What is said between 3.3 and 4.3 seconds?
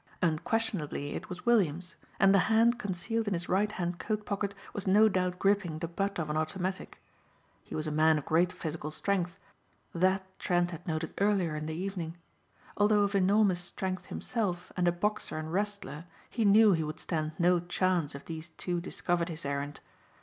his right hand coat